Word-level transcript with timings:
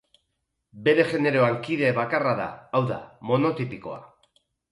Bere 0.87 1.03
generoan 1.09 1.57
kide 1.67 1.91
bakarra 1.99 2.33
da, 2.41 2.49
hau 2.79 2.83
da 2.95 2.99
monotipikoa. 3.33 4.01